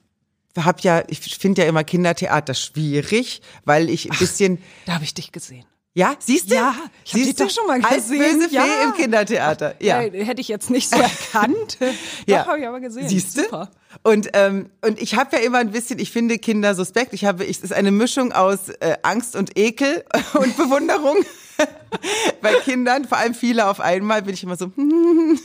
[0.58, 5.14] habe ja, ich finde ja immer Kindertheater schwierig, weil ich ein bisschen, Da habe ich
[5.14, 5.66] dich gesehen.
[5.94, 6.56] ja, siehst du?
[6.56, 8.84] Ja, ich hab dich doch schon mal Als gesehen, böse Fee ja.
[8.84, 9.76] im Kindertheater.
[9.82, 10.02] Ja.
[10.02, 11.78] Äh, hätte ich jetzt nicht so erkannt.
[12.28, 12.40] Ja.
[12.44, 13.08] Doch, habe ich aber gesehen.
[13.08, 13.44] Siehst du?
[13.44, 13.72] Super.
[14.04, 17.14] Und, ähm, und ich habe ja immer ein bisschen, ich finde Kinder suspekt.
[17.14, 21.18] Ich habe, ich, es ist eine Mischung aus äh, Angst und Ekel und Bewunderung.
[22.42, 24.72] Bei Kindern, vor allem viele auf einmal, bin ich immer so,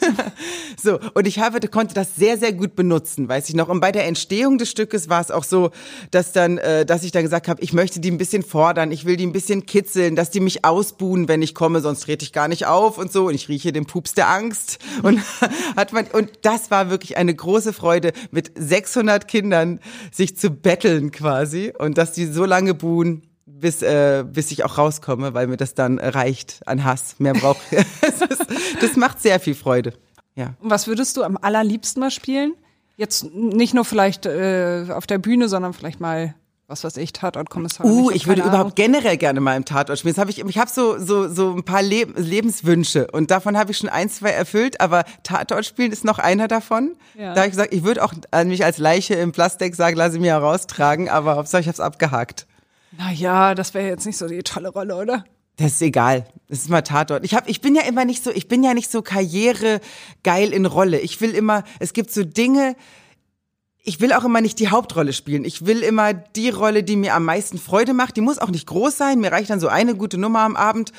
[0.82, 0.98] so.
[1.14, 3.68] Und ich habe, konnte das sehr, sehr gut benutzen, weiß ich noch.
[3.68, 5.70] Und bei der Entstehung des Stückes war es auch so,
[6.10, 9.04] dass dann, äh, dass ich dann gesagt habe, ich möchte die ein bisschen fordern, ich
[9.04, 12.32] will die ein bisschen kitzeln, dass die mich ausbuhen, wenn ich komme, sonst trete ich
[12.32, 13.26] gar nicht auf und so.
[13.26, 14.78] Und ich rieche den Pups der Angst.
[15.02, 15.20] Und
[15.76, 21.12] hat man, und das war wirklich eine große Freude, mit 600 Kindern sich zu betteln
[21.12, 21.72] quasi.
[21.76, 23.22] Und dass die so lange buhen,
[23.62, 27.14] bis, äh, bis ich auch rauskomme, weil mir das dann reicht an Hass.
[27.18, 27.60] Mehr braucht.
[27.70, 28.38] das,
[28.80, 29.94] das macht sehr viel Freude.
[30.34, 30.54] Ja.
[30.60, 32.54] Und was würdest du am allerliebsten mal spielen?
[32.96, 36.34] Jetzt nicht nur vielleicht äh, auf der Bühne, sondern vielleicht mal,
[36.66, 37.86] was weiß ich, Tatortkommissar.
[37.86, 40.14] Uh, hab ich würde keine überhaupt generell gerne mal im Tatort spielen.
[40.14, 43.70] Das hab ich ich habe so so so ein paar Leb Lebenswünsche und davon habe
[43.70, 46.96] ich schon ein, zwei erfüllt, aber Tatort spielen ist noch einer davon.
[47.14, 47.34] Ja.
[47.34, 50.18] Da habe ich gesagt, ich würde auch an mich als Leiche im Plastik sagen, lasse
[50.18, 52.46] mich heraustragen, aber Hauptsache ich habe es abgehakt.
[52.96, 55.24] Naja, das wäre jetzt nicht so die tolle Rolle, oder?
[55.56, 56.26] Das ist egal.
[56.48, 57.24] Das ist mal Tatort.
[57.24, 60.66] Ich hab, ich bin ja immer nicht so, ich bin ja nicht so karrieregeil in
[60.66, 60.98] Rolle.
[61.00, 62.74] Ich will immer, es gibt so Dinge,
[63.84, 65.44] ich will auch immer nicht die Hauptrolle spielen.
[65.44, 68.16] Ich will immer die Rolle, die mir am meisten Freude macht.
[68.16, 69.20] Die muss auch nicht groß sein.
[69.20, 70.92] Mir reicht dann so eine gute Nummer am Abend.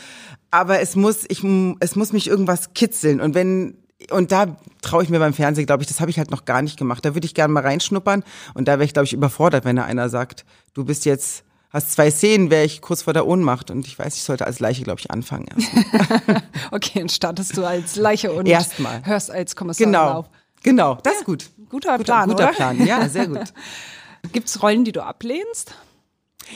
[0.51, 1.43] Aber es muss, ich,
[1.79, 3.21] es muss mich irgendwas kitzeln.
[3.21, 3.77] Und wenn,
[4.11, 6.61] und da traue ich mir beim Fernsehen, glaube ich, das habe ich halt noch gar
[6.61, 7.05] nicht gemacht.
[7.05, 8.23] Da würde ich gerne mal reinschnuppern.
[8.53, 11.91] Und da wäre ich, glaube ich, überfordert, wenn da einer sagt, du bist jetzt, hast
[11.91, 13.71] zwei Szenen, wäre ich kurz vor der Ohnmacht.
[13.71, 15.47] Und ich weiß, ich sollte als Leiche, glaube ich, anfangen.
[16.71, 19.05] Okay, dann startest du als Leiche und Erstmal.
[19.05, 20.11] hörst als Kommissar Genau.
[20.11, 20.29] auf.
[20.63, 21.49] Genau, das ist gut.
[21.69, 22.53] Guter Plan, guter oder?
[22.53, 23.53] Plan, ja, sehr gut.
[24.31, 25.75] Gibt's Rollen, die du ablehnst?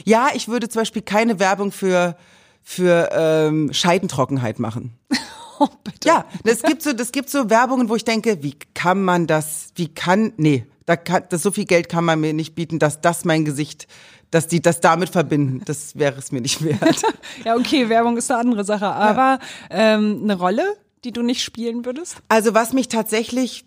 [0.04, 2.16] Ja, ich würde zum Beispiel keine Werbung für
[2.62, 4.96] für ähm, Scheidentrockenheit machen.
[5.60, 6.06] Oh, bitte.
[6.06, 9.70] Ja, das gibt so, das gibt so Werbungen, wo ich denke, wie kann man das,
[9.74, 13.02] wie kann, nee, da kann, das so viel Geld kann man mir nicht bieten, dass
[13.02, 13.86] das mein Gesicht,
[14.30, 17.02] dass die das damit verbinden, das wäre es mir nicht wert.
[17.44, 18.86] Ja, okay, Werbung ist eine andere Sache.
[18.86, 20.64] Aber ähm, eine Rolle,
[21.04, 22.16] die du nicht spielen würdest?
[22.28, 23.66] Also was mich tatsächlich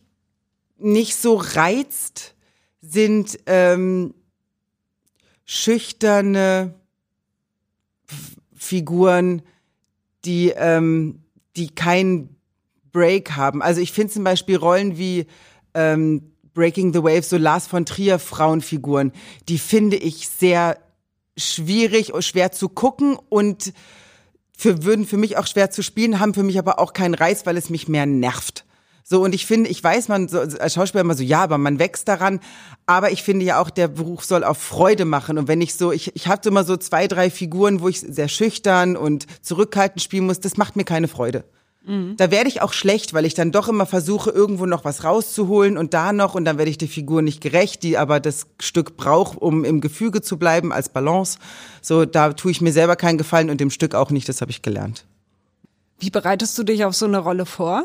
[0.79, 2.33] nicht so reizt,
[2.81, 4.15] sind ähm,
[5.45, 6.73] schüchterne
[8.09, 9.43] F- Figuren,
[10.25, 11.21] die, ähm,
[11.55, 12.35] die keinen
[12.91, 13.61] Break haben.
[13.61, 15.27] Also ich finde zum Beispiel Rollen wie
[15.75, 19.11] ähm, Breaking the Wave, so Lars von Trier Frauenfiguren,
[19.47, 20.77] die finde ich sehr
[21.37, 23.73] schwierig und schwer zu gucken und
[24.55, 27.45] für, würden für mich auch schwer zu spielen, haben für mich aber auch keinen Reiz,
[27.45, 28.65] weil es mich mehr nervt.
[29.03, 31.79] So, und ich finde, ich weiß, man so, als Schauspieler immer so, ja, aber man
[31.79, 32.39] wächst daran.
[32.85, 35.37] Aber ich finde ja auch, der Beruf soll auch Freude machen.
[35.37, 38.29] Und wenn ich so, ich, ich hatte immer so zwei, drei Figuren, wo ich sehr
[38.29, 41.43] schüchtern und zurückhaltend spielen muss, das macht mir keine Freude.
[41.83, 45.77] Da werde ich auch schlecht, weil ich dann doch immer versuche, irgendwo noch was rauszuholen
[45.77, 48.97] und da noch und dann werde ich der Figur nicht gerecht, die aber das Stück
[48.97, 51.39] braucht, um im Gefüge zu bleiben als Balance.
[51.81, 54.51] So, da tue ich mir selber keinen Gefallen und dem Stück auch nicht, das habe
[54.51, 55.05] ich gelernt.
[55.97, 57.83] Wie bereitest du dich auf so eine Rolle vor?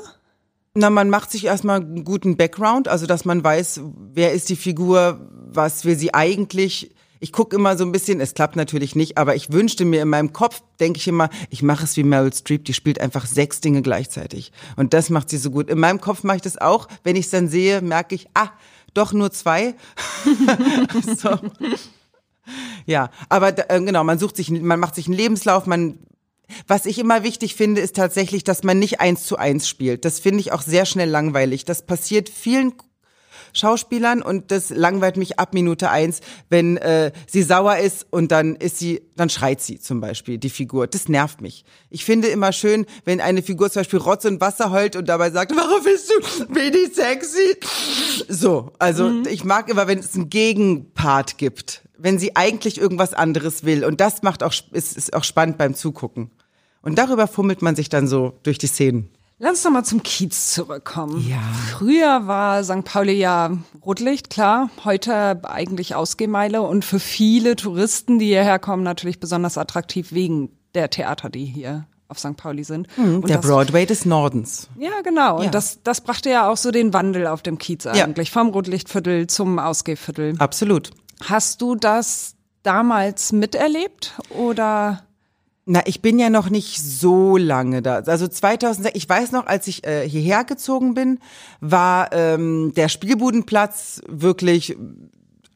[0.75, 3.81] Na, man macht sich erstmal einen guten Background, also dass man weiß,
[4.13, 6.95] wer ist die Figur, was will sie eigentlich.
[7.21, 10.09] Ich gucke immer so ein bisschen, es klappt natürlich nicht, aber ich wünschte mir in
[10.09, 13.61] meinem Kopf, denke ich immer, ich mache es wie Meryl Streep, die spielt einfach sechs
[13.61, 14.53] Dinge gleichzeitig.
[14.77, 15.71] Und das macht sie so gut.
[15.71, 16.89] In meinem Kopf mache ich das auch.
[17.05, 18.51] Wenn ich es dann sehe, merke ich, ah,
[18.95, 19.75] doch nur zwei.
[21.17, 21.39] so.
[22.87, 25.99] Ja, aber äh, genau, man sucht sich, man macht sich einen Lebenslauf, man
[26.67, 30.05] was ich immer wichtig finde, ist tatsächlich, dass man nicht eins zu eins spielt.
[30.05, 31.65] Das finde ich auch sehr schnell langweilig.
[31.65, 32.75] Das passiert vielen
[33.57, 38.57] Schauspielern und das langweilt mich ab Minute eins, wenn äh, sie sauer ist und dann
[38.57, 40.87] ist sie, dann schreit sie zum Beispiel, die Figur.
[40.87, 41.65] Das nervt mich.
[41.91, 45.31] Ich finde immer schön, wenn eine Figur zum Beispiel Rotz und Wasser heult und dabei
[45.31, 47.57] sagt, warum bist du wenig sexy?
[48.29, 53.65] So, also ich mag immer, wenn es einen Gegenpart gibt, wenn sie eigentlich irgendwas anderes
[53.65, 56.31] will und das macht auch ist, ist auch spannend beim Zugucken.
[56.83, 59.11] Und darüber fummelt man sich dann so durch die Szenen.
[59.39, 61.27] Lass uns doch mal zum Kiez zurückkommen.
[61.29, 61.43] Ja.
[61.71, 62.85] Früher war St.
[62.85, 63.51] Pauli ja
[63.85, 64.71] Rotlicht, klar.
[64.83, 70.89] Heute eigentlich Ausgehmeile und für viele Touristen, die hierher kommen, natürlich besonders attraktiv wegen der
[70.89, 72.39] Theater, die hier auf St.
[72.39, 72.89] Pauli sind.
[72.97, 74.69] Und Der das, Broadway des Nordens.
[74.79, 75.41] Ja, genau.
[75.41, 75.47] Ja.
[75.47, 78.31] Und das, das brachte ja auch so den Wandel auf dem Kiez eigentlich.
[78.31, 80.37] Vom Rotlichtviertel zum Ausgehviertel.
[80.39, 80.93] Absolut.
[81.23, 85.06] Hast du das damals miterlebt oder?
[85.69, 87.97] Na, ich bin ja noch nicht so lange da.
[87.97, 91.19] Also 2006, ich weiß noch, als ich äh, hierher gezogen bin,
[91.61, 94.77] war ähm, der Spielbudenplatz wirklich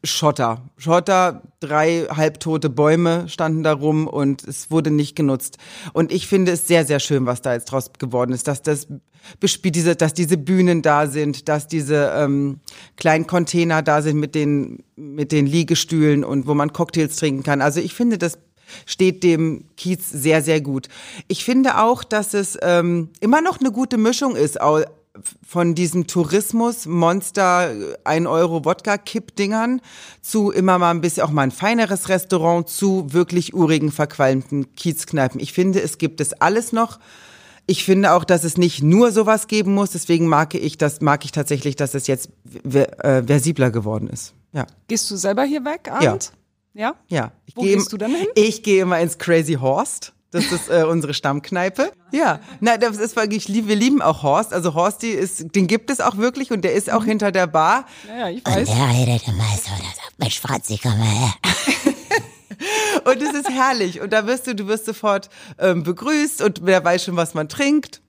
[0.02, 0.68] Schotter.
[0.78, 5.58] Schotter, drei halbtote Bäume standen da rum und es wurde nicht genutzt.
[5.92, 8.88] Und ich finde es sehr, sehr schön, was da jetzt draus geworden ist, dass das
[9.38, 12.60] bespielt, diese, dass diese Bühnen da sind, dass diese ähm,
[12.96, 17.60] kleinen Container da sind mit den mit den Liegestühlen und wo man Cocktails trinken kann.
[17.62, 18.38] Also ich finde, das
[18.87, 20.88] steht dem Kiez sehr, sehr gut.
[21.28, 24.59] Ich finde auch, dass es ähm, immer noch eine gute Mischung ist
[25.46, 27.72] von diesem Tourismus, Monster,
[28.04, 29.80] 1 Euro Wodka-Kipp-Dingern
[30.22, 35.40] zu immer mal ein bisschen auch mal ein feineres Restaurant zu wirklich urigen, verqualmten Kiezkneipen.
[35.40, 37.00] Ich finde, es gibt es alles noch.
[37.66, 39.90] Ich finde auch, dass es nicht nur sowas geben muss.
[39.90, 42.30] Deswegen mag ich das, mag ich tatsächlich, dass es jetzt
[42.64, 44.35] äh, versibler geworden ist.
[44.52, 44.66] Ja.
[44.88, 46.33] Gehst du selber hier weg abends?
[46.33, 46.39] Ja.
[46.74, 46.94] Ja.
[47.46, 48.26] Ich Wo gehe gehst du denn hin?
[48.35, 50.12] Ich gehe immer ins Crazy Horst.
[50.33, 51.90] Das ist äh, unsere Stammkneipe.
[52.12, 54.52] Ja, na, das ist wirklich, lieb- wir lieben auch Horst.
[54.52, 57.48] Also Horst, die ist, den gibt es auch wirklich und der ist auch hinter der
[57.48, 57.85] Bar.
[58.09, 58.68] Ja, ja, ich Und weiß.
[58.68, 61.35] der redet immer so, der sagt, Mensch, Franzi, komm mal her.
[63.04, 64.00] Und es ist herrlich.
[64.00, 67.48] Und da wirst du, du wirst sofort ähm, begrüßt und wer weiß schon, was man
[67.48, 68.02] trinkt.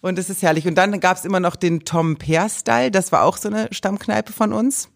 [0.00, 0.66] Und es ist herrlich.
[0.66, 2.90] Und dann gab's immer noch den Tom Peer Style.
[2.90, 4.88] Das war auch so eine Stammkneipe von uns.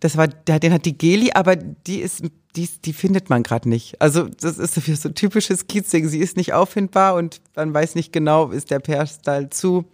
[0.00, 2.22] Das war, den hat die Geli, aber die ist,
[2.54, 4.00] die, die findet man gerade nicht.
[4.00, 6.08] Also das ist so ein typisches Kiezding.
[6.08, 9.84] Sie ist nicht auffindbar und man weiß nicht genau, ist der Peer Style zu,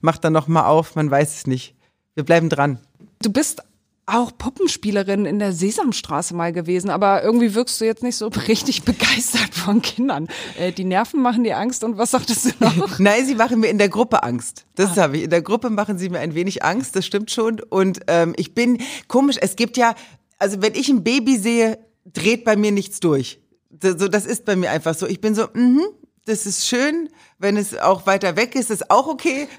[0.00, 1.74] macht dann noch mal auf, man weiß es nicht.
[2.14, 2.78] Wir bleiben dran.
[3.22, 3.62] Du bist
[4.08, 8.82] auch Puppenspielerin in der Sesamstraße mal gewesen, aber irgendwie wirkst du jetzt nicht so richtig
[8.82, 10.28] begeistert von Kindern.
[10.58, 12.98] Äh, die Nerven machen dir Angst und was sagtest du noch?
[12.98, 14.64] Nein, sie machen mir in der Gruppe Angst.
[14.74, 15.24] Das habe ich.
[15.24, 17.60] In der Gruppe machen sie mir ein wenig Angst, das stimmt schon.
[17.60, 19.94] Und ähm, ich bin komisch, es gibt ja,
[20.38, 23.40] also wenn ich ein Baby sehe, dreht bei mir nichts durch.
[23.70, 25.06] Das, so, das ist bei mir einfach so.
[25.06, 25.82] Ich bin so, mhm,
[26.24, 27.10] das ist schön.
[27.38, 29.48] Wenn es auch weiter weg ist, ist auch okay.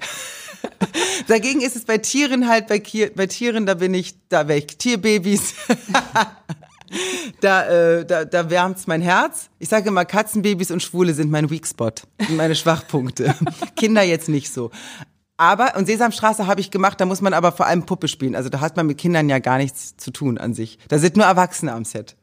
[1.28, 4.78] Dagegen ist es bei Tieren halt, bei, Kier, bei Tieren, da bin ich, da weg.
[4.78, 5.54] Tierbabys.
[7.40, 9.48] Da, äh, da, da wärmt's mein Herz.
[9.60, 13.34] Ich sage immer, Katzenbabys und Schwule sind mein Weak Spot, sind meine Schwachpunkte.
[13.76, 14.72] Kinder jetzt nicht so.
[15.36, 18.34] Aber, und Sesamstraße habe ich gemacht, da muss man aber vor allem Puppe spielen.
[18.34, 20.78] Also da hat man mit Kindern ja gar nichts zu tun an sich.
[20.88, 22.16] Da sind nur Erwachsene am Set.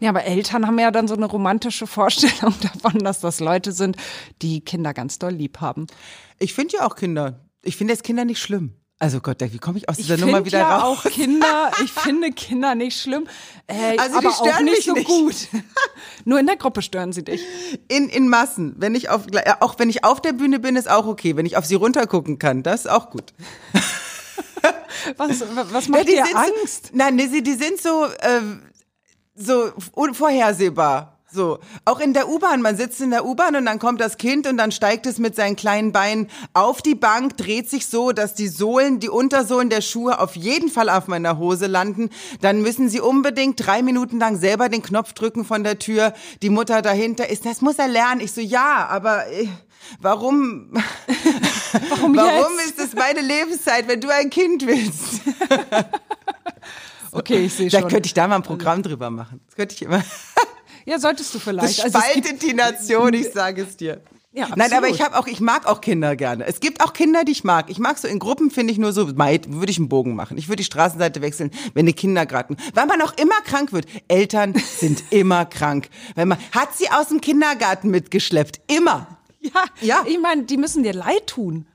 [0.00, 3.96] Ja, aber Eltern haben ja dann so eine romantische Vorstellung davon, dass das Leute sind,
[4.42, 5.86] die Kinder ganz doll lieb haben.
[6.38, 7.40] Ich finde ja auch Kinder.
[7.62, 8.74] Ich finde jetzt Kinder nicht schlimm.
[8.98, 10.98] Also Gott, wie komme ich aus Ich dieser Nummer finde wieder ja raus?
[11.06, 13.26] auch Kinder, ich finde Kinder nicht schlimm,
[13.66, 15.06] äh, Also die aber auch stören nicht mich so nicht.
[15.08, 15.62] gut.
[16.24, 17.42] Nur in der Gruppe stören sie dich.
[17.88, 18.74] In, in Massen.
[18.78, 21.34] Wenn ich auf, äh, auch wenn ich auf der Bühne bin, ist auch okay.
[21.36, 23.32] Wenn ich auf sie runtergucken kann, das ist auch gut.
[25.16, 25.40] Was,
[25.72, 26.86] was macht die dir Angst?
[26.86, 28.40] So, nein, sie, die sind so, äh,
[29.34, 31.11] so unvorhersehbar.
[31.34, 34.46] So, auch in der U-Bahn, man sitzt in der U-Bahn und dann kommt das Kind
[34.46, 38.34] und dann steigt es mit seinen kleinen Beinen auf die Bank, dreht sich so, dass
[38.34, 42.10] die Sohlen, die Untersohlen der Schuhe auf jeden Fall auf meiner Hose landen.
[42.42, 46.12] Dann müssen sie unbedingt drei Minuten lang selber den Knopf drücken von der Tür.
[46.42, 48.20] Die Mutter dahinter ist, das muss er lernen.
[48.20, 49.48] Ich so, ja, aber äh,
[50.00, 50.70] warum,
[51.88, 55.22] Warum, warum ist es meine Lebenszeit, wenn du ein Kind willst?
[57.14, 57.90] Okay, ich sehe Vielleicht schon.
[57.90, 59.42] könnte ich da mal ein Programm drüber machen.
[59.44, 60.02] Das könnte ich immer.
[60.84, 61.84] Ja, solltest du Das vielleicht.
[61.84, 64.00] Also es spaltet gibt, die Nation, ich sage es dir.
[64.34, 66.46] Ja, Nein, aber ich habe auch, ich mag auch Kinder gerne.
[66.46, 67.68] Es gibt auch Kinder, die ich mag.
[67.68, 70.38] Ich mag so in Gruppen finde ich nur so, würde ich einen Bogen machen.
[70.38, 73.84] Ich würde die Straßenseite wechseln, wenn die Kindergarten, weil man auch immer krank wird.
[74.08, 75.90] Eltern sind immer krank.
[76.14, 79.06] Wenn man hat sie aus dem Kindergarten mitgeschleppt, immer.
[79.40, 80.04] ja, Ja.
[80.06, 81.66] ich meine, die müssen dir leid tun.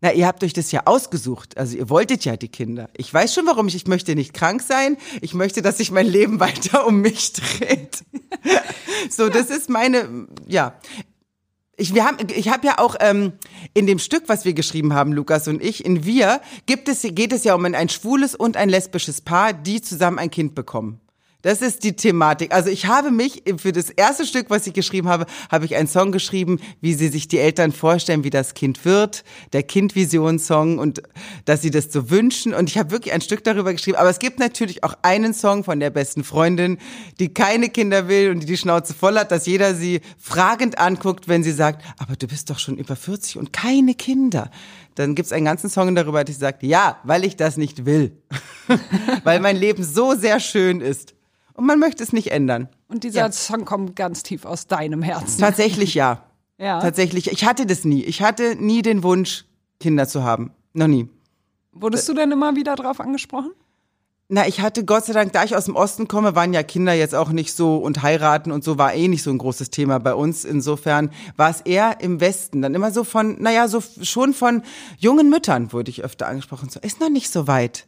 [0.00, 1.56] Na, ihr habt euch das ja ausgesucht.
[1.58, 2.88] Also ihr wolltet ja die Kinder.
[2.96, 4.96] Ich weiß schon, warum ich, ich möchte nicht krank sein.
[5.20, 8.04] Ich möchte, dass sich mein Leben weiter um mich dreht.
[9.10, 10.78] so, das ist meine, ja.
[11.76, 13.32] Ich, wir haben, ich habe ja auch ähm,
[13.72, 17.32] in dem Stück, was wir geschrieben haben, Lukas und ich, in Wir, gibt es, geht
[17.32, 21.00] es ja um ein schwules und ein lesbisches Paar, die zusammen ein Kind bekommen.
[21.42, 22.52] Das ist die Thematik.
[22.52, 25.86] Also ich habe mich für das erste Stück, was ich geschrieben habe, habe ich einen
[25.86, 29.22] Song geschrieben, wie sie sich die Eltern vorstellen, wie das Kind wird,
[29.52, 31.00] der Kindvision-Song und
[31.44, 32.54] dass sie das so wünschen.
[32.54, 33.98] Und ich habe wirklich ein Stück darüber geschrieben.
[33.98, 36.78] Aber es gibt natürlich auch einen Song von der besten Freundin,
[37.20, 41.28] die keine Kinder will und die die Schnauze voll hat, dass jeder sie fragend anguckt,
[41.28, 44.50] wenn sie sagt, aber du bist doch schon über 40 und keine Kinder.
[44.96, 48.20] Dann gibt's einen ganzen Song darüber, die sagt, ja, weil ich das nicht will.
[49.22, 51.14] weil mein Leben so sehr schön ist.
[51.58, 52.68] Und man möchte es nicht ändern.
[52.86, 55.40] Und dieser Song kommt ganz tief aus deinem Herzen.
[55.40, 56.22] Tatsächlich ja.
[56.60, 56.80] Ja.
[56.80, 57.30] Tatsächlich.
[57.30, 58.02] Ich hatte das nie.
[58.02, 59.44] Ich hatte nie den Wunsch,
[59.78, 60.50] Kinder zu haben.
[60.72, 61.08] Noch nie.
[61.70, 63.52] Wurdest du denn immer wieder drauf angesprochen?
[64.28, 66.92] Na, ich hatte Gott sei Dank, da ich aus dem Osten komme, waren ja Kinder
[66.94, 69.98] jetzt auch nicht so und heiraten und so war eh nicht so ein großes Thema
[69.98, 70.44] bei uns.
[70.44, 72.60] Insofern war es eher im Westen.
[72.60, 74.62] Dann immer so von, naja, so schon von
[74.98, 76.68] jungen Müttern wurde ich öfter angesprochen.
[76.68, 77.87] So, ist noch nicht so weit.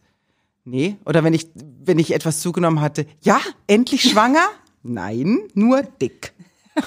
[0.71, 0.97] Nee.
[1.05, 1.49] Oder wenn ich,
[1.85, 4.45] wenn ich etwas zugenommen hatte, ja, endlich schwanger?
[4.83, 6.33] Nein, nur dick.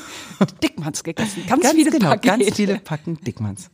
[0.63, 1.43] Dickmanns gegessen.
[1.48, 2.28] Ganz, Ganz viele genau, Pakete.
[2.46, 3.69] ganz viele Packen Dickmanns.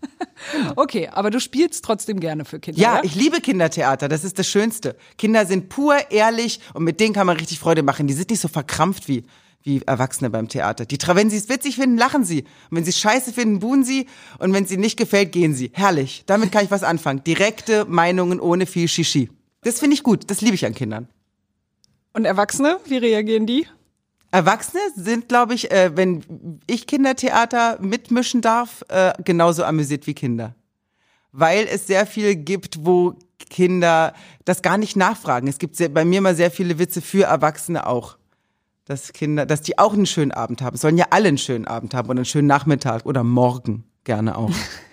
[0.75, 2.79] Okay, aber du spielst trotzdem gerne für Kinder.
[2.81, 4.07] Ja, Ja, ich liebe Kindertheater.
[4.09, 4.95] Das ist das Schönste.
[5.17, 8.07] Kinder sind pur, ehrlich und mit denen kann man richtig Freude machen.
[8.07, 9.23] Die sind nicht so verkrampft wie,
[9.63, 10.85] wie Erwachsene beim Theater.
[10.85, 12.41] Die, tra- wenn sie es witzig finden, lachen sie.
[12.69, 14.07] Und wenn sie es scheiße finden, buhen sie.
[14.39, 15.71] Und wenn es ihnen nicht gefällt, gehen sie.
[15.73, 16.23] Herrlich.
[16.25, 17.23] Damit kann ich was anfangen.
[17.23, 19.29] Direkte Meinungen ohne viel Shishi.
[19.61, 20.29] Das finde ich gut.
[20.29, 21.07] Das liebe ich an Kindern.
[22.13, 23.67] Und Erwachsene, wie reagieren die?
[24.31, 30.55] Erwachsene sind, glaube ich, äh, wenn ich Kindertheater mitmischen darf, äh, genauso amüsiert wie Kinder.
[31.31, 33.15] Weil es sehr viel gibt, wo
[33.49, 34.13] Kinder
[34.45, 35.47] das gar nicht nachfragen.
[35.47, 38.17] Es gibt sehr, bei mir mal sehr viele Witze für Erwachsene auch.
[38.85, 40.75] Dass Kinder, dass die auch einen schönen Abend haben.
[40.75, 44.37] Es sollen ja alle einen schönen Abend haben oder einen schönen Nachmittag oder morgen gerne
[44.37, 44.51] auch.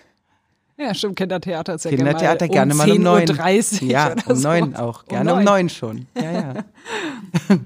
[0.79, 3.25] Ja, stimmt, Kindertheater ist ja Kindertheater gerne gerne mal um neun.
[3.25, 4.47] 10.30 Uhr Ja, um so.
[4.47, 5.05] neun auch.
[5.05, 5.45] Gerne um neun.
[5.45, 6.05] neun schon.
[6.15, 6.53] Ja, ja.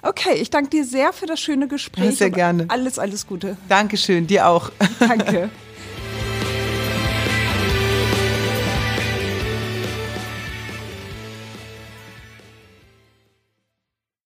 [0.00, 2.16] Okay, ich danke dir sehr für das schöne Gespräch.
[2.18, 2.66] sehr gerne.
[2.68, 3.56] Alles, alles Gute.
[3.68, 4.70] Dankeschön, dir auch.
[5.00, 5.50] Danke.